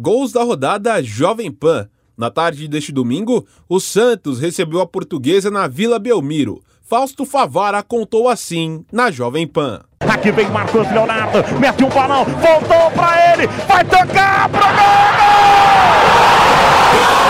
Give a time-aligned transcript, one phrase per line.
[0.00, 1.86] Gols da rodada Jovem Pan.
[2.16, 6.62] Na tarde deste domingo, o Santos recebeu a portuguesa na Vila Belmiro.
[6.80, 9.82] Fausto Favara contou assim na Jovem Pan.
[10.00, 15.00] Aqui vem Marcos Leonardo, mete um balão, voltou para ele, vai tocar pro gol!
[16.90, 17.29] Santos.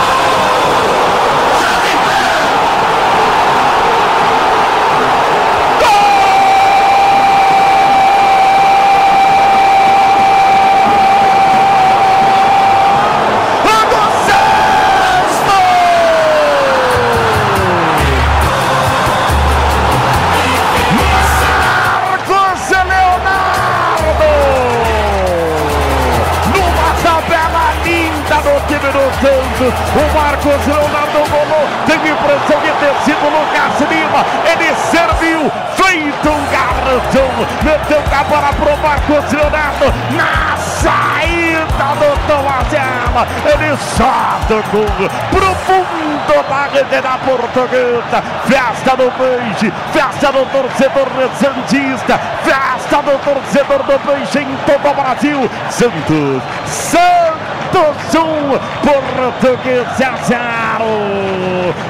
[44.71, 44.85] Só tocou
[45.29, 48.23] pro fundo da rede da portuguesa.
[48.45, 49.71] Festa do Peixe.
[49.91, 52.19] Festa do torcedor Santista.
[52.43, 55.49] Festa do torcedor do Peixe em todo o Brasil.
[55.69, 56.41] Santos.
[56.65, 57.51] Santos.
[57.71, 60.05] Santos 1, Português 0.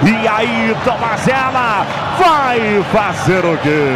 [0.04, 1.84] E aí, Tomazella
[2.20, 3.90] vai fazer o quê?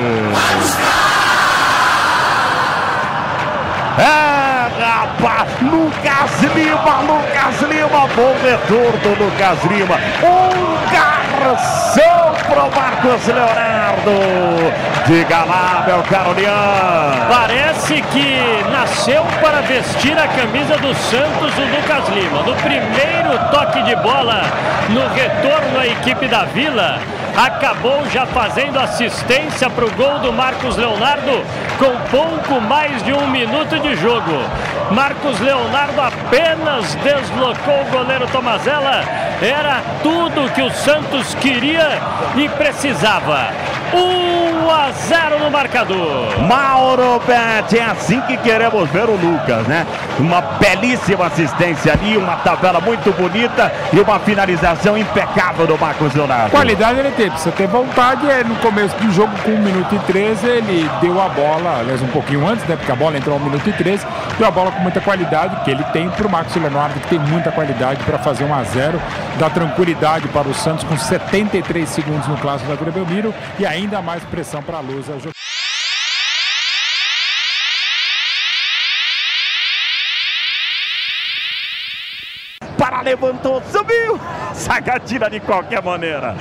[3.99, 4.44] É,
[5.05, 9.95] rapaz, Lucas Lima, Lucas Lima, bom retorno, Lucas Lima.
[10.23, 14.73] Um garçom pro Marcos Leonardo.
[15.05, 17.27] Diga lá, meu Carolian.
[17.29, 22.41] Parece que nasceu para vestir a camisa do Santos o Lucas Lima.
[22.43, 24.43] No primeiro toque de bola,
[24.89, 26.99] no retorno à equipe da Vila,
[27.35, 31.43] acabou já fazendo assistência para o gol do Marcos Leonardo
[31.77, 34.31] com pouco mais de um minuto de jogo.
[34.91, 39.03] Marcos Leonardo apenas deslocou o goleiro Tomazella.
[39.41, 41.99] Era tudo que o Santos queria
[42.35, 43.49] e precisava.
[43.93, 46.39] 1 a 0 no marcador.
[46.47, 49.85] Mauro Betti, é assim que queremos ver o Lucas, né?
[50.19, 56.51] Uma belíssima assistência ali, uma tabela muito bonita e uma finalização impecável do Marcos Leonardo.
[56.51, 58.29] Qualidade ele teve, precisa ter vontade.
[58.29, 62.01] É, no começo do jogo, com 1 minuto e 13, ele deu a bola, aliás,
[62.01, 62.75] um pouquinho antes, né?
[62.75, 64.05] Porque a bola entrou 1 minuto e 13,
[64.37, 67.19] deu a bola com muita qualidade, que ele tem para o Marcos Leonardo, que tem
[67.19, 69.01] muita qualidade para fazer 1 a 0
[69.37, 74.01] dá tranquilidade para o Santos com 73 segundos no clássico da Vila Belmiro e ainda
[74.01, 75.13] mais pressão para a Lusa.
[82.77, 84.19] Para levantou, subiu,
[84.53, 86.35] saca, tira de qualquer maneira,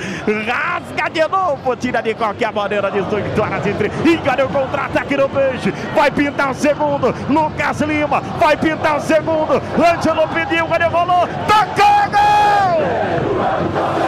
[0.45, 5.71] rasga de novo, tira de qualquer maneira, 18 horas entre, encara o contra-ataque no peixe,
[5.93, 12.11] vai pintar o segundo, Lucas Lima, vai pintar o segundo, Ângelo pediu, ele rolou, tocou,
[12.11, 14.04] gol!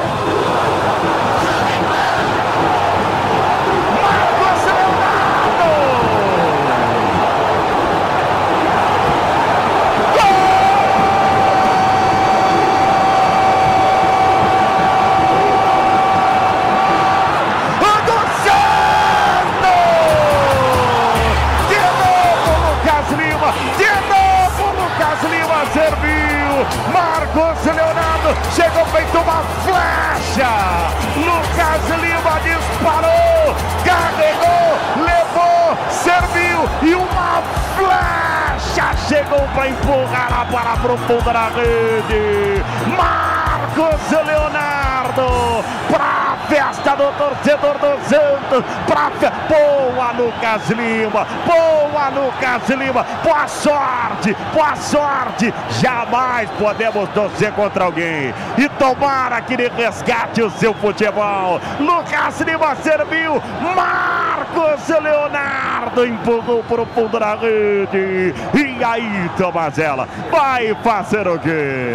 [40.82, 42.64] Profunda na rede.
[42.96, 48.64] Marcos Leonardo para festa do torcedor do Santos.
[48.86, 49.28] Pra fe...
[49.48, 51.26] Boa, Lucas Lima.
[51.46, 53.06] Boa, Lucas Lima.
[53.24, 54.36] Boa sorte.
[54.54, 55.54] Boa sorte.
[55.82, 58.34] Jamais podemos torcer contra alguém.
[58.58, 61.60] E tomara que ele resgate o seu futebol.
[61.80, 63.42] Lucas Lima serviu.
[63.76, 68.34] Marcos Leonardo empurrou para o fundo da rede.
[68.54, 71.94] E aí, Tomazella, vai fazer o quê?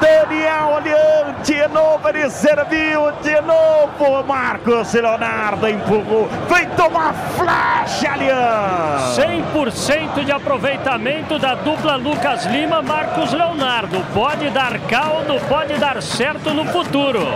[0.00, 8.96] Daniel Olhante, de novo ele serviu, de novo Marcos Leonardo empurrou, vem tomar flash, Alian.
[9.14, 14.04] 100% de aproveitamento da dupla Lucas Lima, Marcos Leonardo.
[14.12, 17.26] Pode dar caldo, pode dar certo no futuro.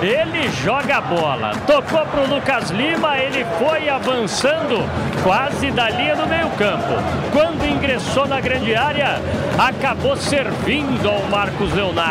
[0.00, 4.84] Ele joga a bola, tocou para o Lucas Lima, ele foi avançando
[5.22, 6.94] quase da linha do meio campo.
[7.32, 9.20] Quando ingressou na grande área,
[9.58, 12.03] acabou servindo ao Marcos Leonardo.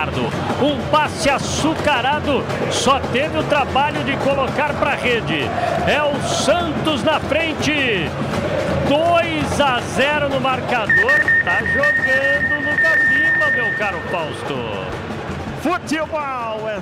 [0.59, 5.43] Um passe açucarado, só teve o trabalho de colocar para a rede.
[5.87, 8.09] É o Santos na frente.
[8.89, 11.11] 2 a 0 no marcador.
[11.45, 14.55] Tá jogando Lucas Lima, meu caro Fausto.
[15.61, 16.81] Futebol é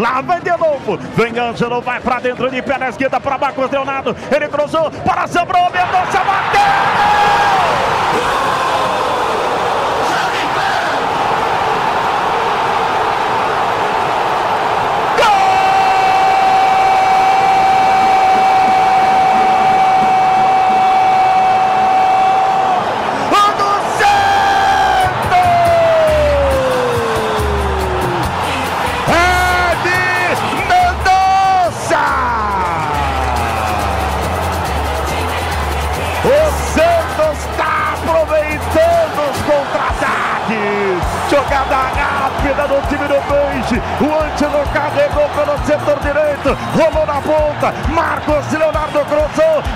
[0.00, 0.96] Lá vem de novo.
[1.14, 4.16] Vem Ângelo, vai pra dentro de pé na esquerda para Marcos Leonardo.
[4.34, 7.39] Ele cruzou para Sobrou, Mendonça bateu!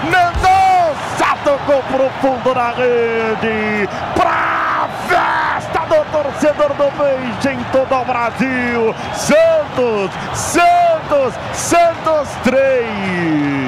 [0.05, 3.89] Mendonça tocou pro fundo da rede.
[4.15, 8.95] Pra festa do torcedor do Peixe em todo o Brasil.
[9.15, 13.65] Santos, Santos, Santos 3.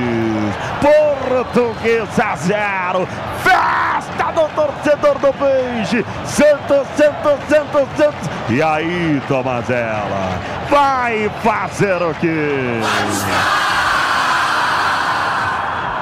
[0.81, 3.09] Portuguesa 0.
[3.43, 6.05] Festa do torcedor do Peixe.
[6.25, 8.31] Santos, Santos, Santos, Santos.
[8.49, 10.41] E aí, Tomazella,
[10.71, 12.81] vai fazer o quê?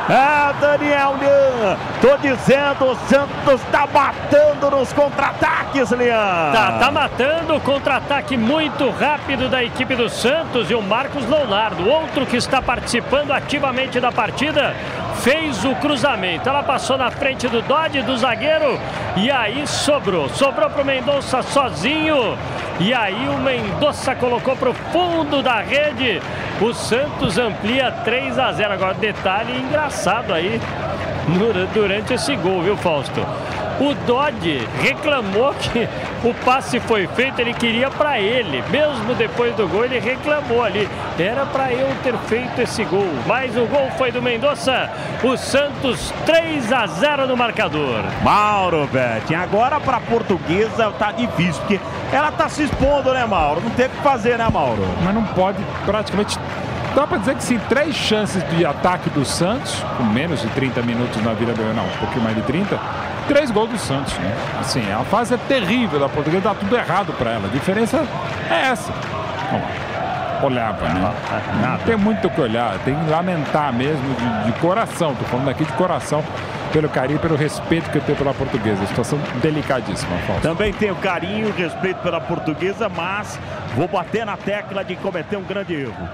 [0.06, 6.52] Ah, Daniel Lian, tô dizendo, o Santos tá matando nos contra-ataques, Lian.
[6.52, 12.26] Tá, tá matando, contra-ataque muito rápido da equipe do Santos e o Marcos Leonardo, outro
[12.26, 14.76] que está participando ativamente da partida,
[15.22, 16.46] fez o cruzamento.
[16.46, 18.78] Ela passou na frente do Dodge, do zagueiro,
[19.16, 20.28] e aí sobrou.
[20.28, 22.36] Sobrou pro Mendonça sozinho.
[22.78, 26.20] E aí o Mendonça colocou pro fundo da rede.
[26.60, 28.72] O Santos amplia 3 a 0.
[28.72, 30.60] Agora, detalhe engraçado aí
[31.72, 33.20] durante esse gol, viu, Fausto?
[33.80, 35.88] O Dodge reclamou que
[36.22, 38.62] o passe foi feito, ele queria para ele.
[38.70, 40.88] Mesmo depois do gol, ele reclamou ali.
[41.18, 43.08] Era para eu ter feito esse gol.
[43.26, 44.90] Mas o gol foi do Mendonça.
[45.22, 48.04] O Santos 3 a 0 no marcador.
[48.22, 49.34] Mauro, Betti.
[49.34, 51.80] Agora para a portuguesa tá difícil, porque
[52.12, 53.60] ela tá se expondo, né, Mauro?
[53.60, 54.86] Não tem o que fazer, né, Mauro?
[55.02, 56.38] Mas não pode praticamente
[56.94, 60.80] Dá para dizer que sim, três chances de ataque do Santos, com menos de 30
[60.82, 62.78] minutos na vida, não, um pouquinho mais de 30,
[63.26, 64.34] três gols do Santos, né?
[64.60, 67.46] Assim, a fase é terrível da Portuguesa, dá tudo errado para ela.
[67.46, 68.06] A diferença
[68.50, 68.92] é essa.
[69.50, 71.14] Bom, olhava, né?
[71.62, 75.48] Não tem muito o que olhar, tem que lamentar mesmo de, de coração, tô falando
[75.48, 76.22] aqui de coração
[76.72, 78.84] pelo carinho, pelo respeito que eu tenho pela portuguesa.
[78.86, 80.42] Situação delicadíssima, Fausto.
[80.42, 83.38] Também tenho carinho e respeito pela portuguesa, mas
[83.76, 86.08] vou bater na tecla de cometer um grande erro.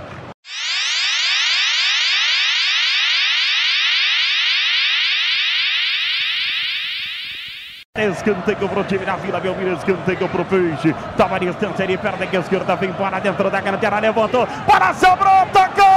[7.98, 10.94] Escanteio pro time da Vila Belmiro, escanteio pro Peixe.
[11.16, 15.44] Tava na distância, ele perde a esquerda, vem para dentro da canteira, levantou, para sobrou,
[15.52, 15.89] tocou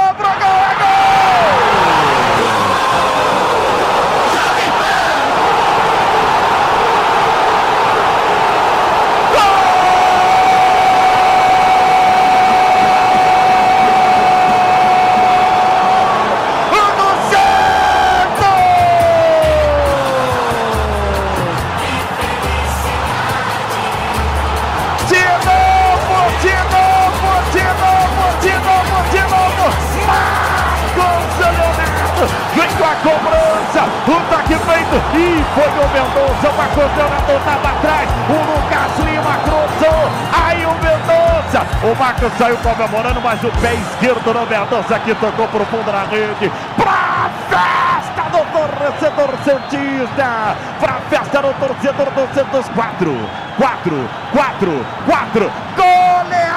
[33.04, 38.98] cobrança, o toque feito e foi o Mendonça, o Marcos Leonardo estava atrás, o Lucas
[39.04, 44.98] Lima cruzou, aí o Mendonça, o Marcos saiu comemorando, mas o pé esquerdo do Mendonça
[45.00, 52.10] que tocou pro fundo da rede, pra festa do torcedor Santista, pra festa do torcedor
[52.10, 53.28] do Santos, 4,
[53.58, 56.53] 4, 4, 4, goleada,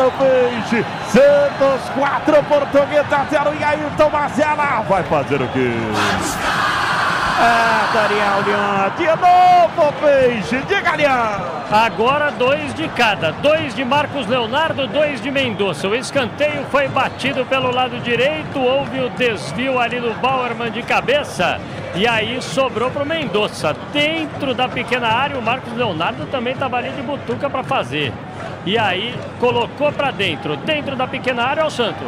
[0.00, 0.84] o Peixe.
[1.10, 5.70] Santos 4, Portuguesa 0 e Ayrton Marcela vai fazer o quê?
[7.38, 11.56] Ah, Daniel Leão, de novo, Peixe, diga, Leão.
[11.70, 15.88] Agora dois de cada, dois de Marcos Leonardo, dois de Mendonça.
[15.88, 21.60] O escanteio foi batido pelo lado direito, houve o desvio ali do Bauerman de cabeça
[21.96, 23.74] e aí sobrou para o Mendonça.
[23.90, 28.12] Dentro da pequena área, o Marcos Leonardo também estava ali de butuca para fazer.
[28.66, 32.06] E aí colocou para dentro, dentro da pequena área, é o Santos.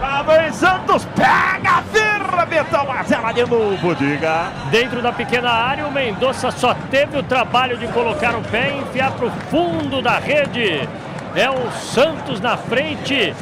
[0.00, 4.50] Lá vem Santos, pega a ferramenta, Marcela de novo, diga.
[4.70, 8.80] Dentro da pequena área, o Mendonça só teve o trabalho de colocar o pé e
[8.80, 10.88] enfiar para o fundo da rede.
[11.36, 13.32] É o Santos na frente,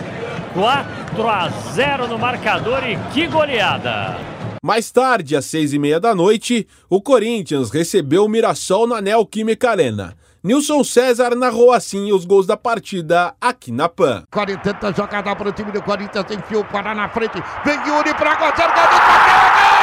[0.53, 4.28] 4 a 0 no marcador e que goleada.
[4.63, 9.71] Mais tarde, às seis e meia da noite, o Corinthians recebeu o Mirassol na Neoquímica
[9.71, 10.17] Arena.
[10.43, 14.25] Nilson César narrou assim os gols da partida aqui na PAN.
[14.31, 18.57] 40 jogada para o time do Corinthians, enfiou para na frente, vem Yuri para a
[18.57, 19.78] cerca do do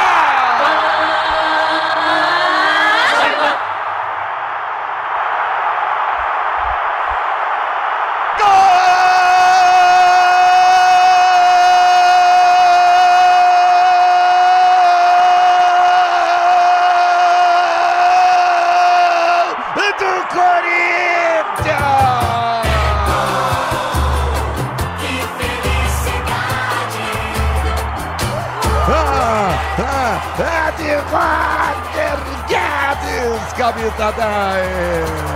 [33.98, 35.36] 10.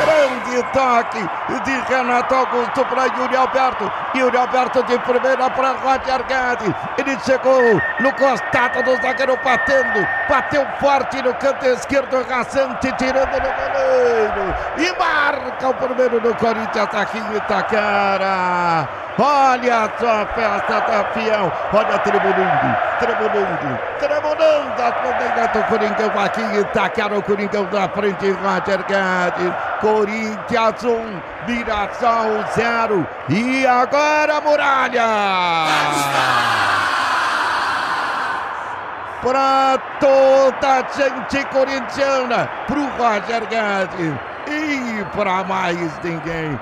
[0.00, 1.28] Grande toque
[1.64, 3.90] de Renato Augusto para Yuri Alberto.
[4.14, 6.74] Yuri Alberto de primeira para Roger Guedes.
[6.96, 7.60] Ele chegou
[8.00, 10.06] no costado do zagueiro batendo.
[10.28, 14.54] Bateu forte no canto esquerdo, Rassante tirando no goleiro.
[14.78, 18.99] E marca o primeiro do Corinthians aqui em Itaquera.
[19.18, 21.52] Olha só a festa da Fiel.
[21.72, 27.18] Olha tribunando, tribunando, tribunando as bandeiras do Coringão aqui Itaquera.
[27.18, 29.54] O Coringão da frente, Roger Guedes.
[29.80, 33.06] Corinthians 1, Mirassol 0.
[33.28, 35.06] E agora, Muralha!
[39.22, 44.14] Para toda a gente corintiana, pro Roger Guedes
[44.48, 46.58] e para mais ninguém.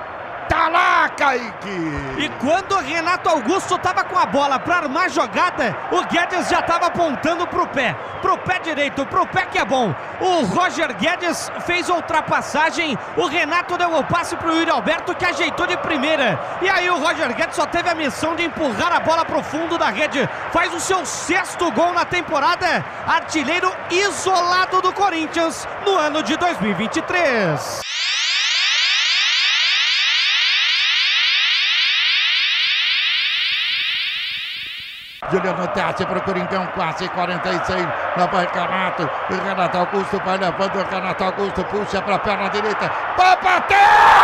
[1.18, 1.68] Kaique!
[2.16, 6.48] E quando o Renato Augusto estava com a bola para armar a jogada, o Guedes
[6.48, 7.96] já estava apontando pro pé.
[8.22, 9.92] Pro pé direito, pro pé que é bom.
[10.20, 15.24] O Roger Guedes fez a ultrapassagem, o Renato deu o passe pro Yuri Alberto que
[15.24, 16.38] ajeitou de primeira.
[16.62, 19.76] E aí o Roger Guedes só teve a missão de empurrar a bola pro fundo
[19.76, 20.28] da rede.
[20.52, 22.84] Faz o seu sexto gol na temporada.
[23.06, 27.97] Artilheiro isolado do Corinthians no ano de 2023.
[35.30, 37.86] Juliano Tati para o Coringão, quase 46.
[38.16, 39.08] Lá vai Renato.
[39.28, 40.88] Renato Augusto vai levando.
[40.90, 42.90] Renato Augusto puxa para a perna direita.
[43.16, 44.17] Vai bater!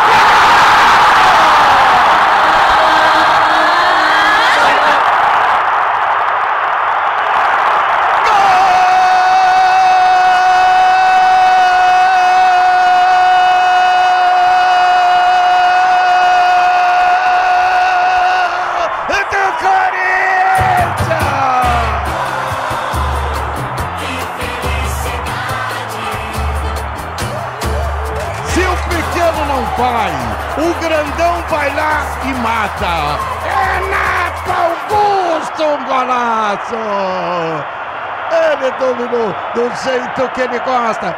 [38.78, 41.14] Dominou do jeito que ele gosta.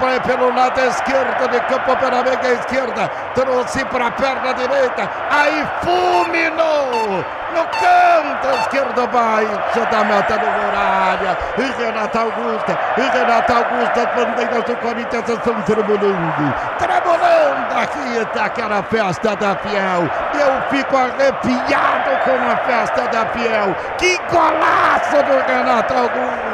[0.00, 3.08] Veio pelo lado esquerdo de campo, pela meia esquerda.
[3.34, 5.08] Trouxe para a perna direita.
[5.30, 11.36] Aí fulminou no canto esquerdo baixo da meta do Muralha.
[11.56, 16.54] E Renato Augusto, e Renato Augusto, as bandeiras do Corinthians estão tremulando.
[16.78, 20.08] Tremulando aqui está aquela festa da Fiel.
[20.34, 23.74] Eu fico arrepiado com a festa da Fiel.
[23.96, 26.47] Que golaço do Renato Augusto.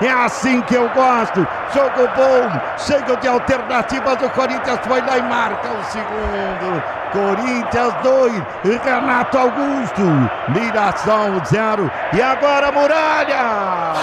[0.00, 1.46] É assim que eu gosto.
[1.74, 4.20] Jogo bom, cheio de alternativas.
[4.22, 6.82] O Corinthians foi lá e marca o segundo.
[7.12, 8.42] Corinthians 2,
[8.84, 10.02] Renato Augusto,
[10.48, 11.90] Mirassol 0.
[12.12, 13.94] E agora Muralha!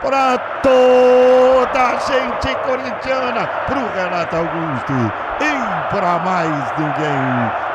[0.00, 7.71] Para toda a gente corintiana, pro Renato Augusto e para mais ninguém.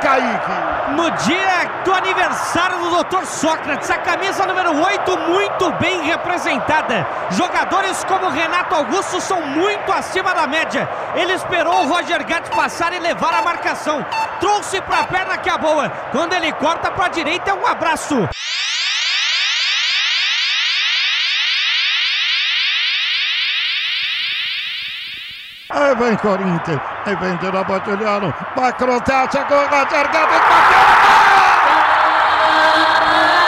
[0.00, 0.70] Kaique!
[0.96, 3.24] No dia do aniversário do Dr.
[3.24, 7.06] Sócrates, a camisa número 8 muito bem representada.
[7.30, 10.88] Jogadores como Renato Augusto são muito acima da média.
[11.14, 14.04] Ele esperou o Roger Guedes passar e levar a marcação.
[14.40, 15.90] Trouxe para a perna que é boa.
[16.10, 18.28] Quando ele corta para a direita é um abraço.
[25.72, 30.80] Aí vem Corinthians, aí vem de novo Juliano, vai cruzar, chegou Roger Guedes, bateu!
[33.06, 33.39] Gol!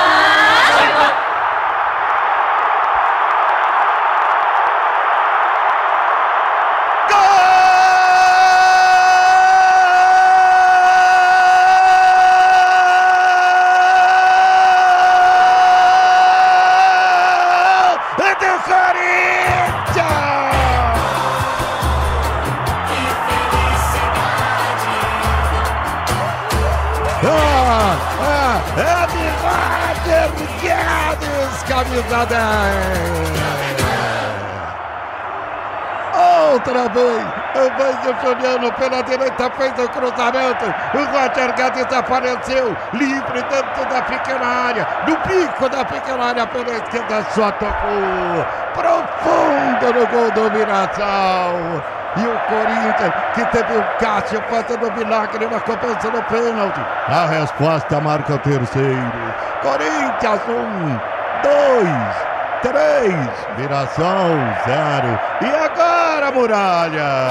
[36.95, 40.65] Outra vez, vem o Juliano pela direita, fez o cruzamento.
[40.95, 46.71] O Roger Guedes apareceu livre dentro da pequena área, no pico da pequena área pela
[46.71, 51.83] esquerda, só tocou profundo no gol do Mirassol.
[52.15, 56.81] E o Corinthians, que teve o Cássio fazendo milagre na cobrança do pênalti.
[57.09, 59.35] A resposta marca o terceiro.
[59.63, 61.01] Corinthians, um,
[61.43, 62.32] dois,
[62.63, 63.15] três,
[63.59, 65.19] Mirassol, zero.
[65.43, 67.29] E agora, Muralha?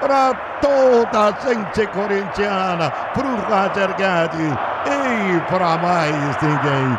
[0.00, 4.56] Para toda a gente corintiana, pro Roger Guedes
[4.86, 6.98] e para mais ninguém.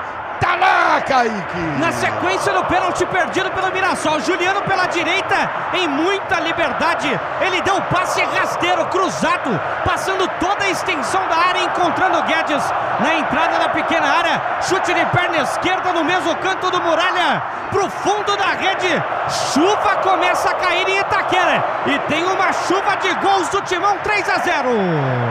[1.02, 1.60] Kaique!
[1.80, 7.20] Na sequência do pênalti perdido pelo Mirassol, Juliano pela direita, em muita liberdade.
[7.42, 12.64] Ele deu o passe rasteiro, cruzado, passando toda a extensão da área, encontrando Guedes
[13.00, 14.42] na entrada da pequena área.
[14.62, 19.04] Chute de perna esquerda no mesmo canto do Muralha, pro fundo da rede.
[19.54, 24.30] Chuva começa a cair em Itaquera e tem uma chuva de gols do Timão 3
[24.30, 25.31] a 0.